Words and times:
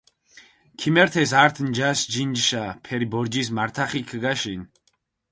ქიმერთეს 0.79 1.31
ართი 1.41 1.63
ნჯაში 1.69 2.07
ჯინჯიშა, 2.13 2.63
ფერი 2.83 3.07
ბორჯისჷ 3.11 3.53
მართახიქჷ 3.57 4.07
ქჷგაშინჷ. 4.09 4.65